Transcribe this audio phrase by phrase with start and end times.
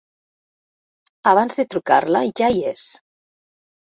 [1.31, 2.87] Abans de trucar-la ja hi és.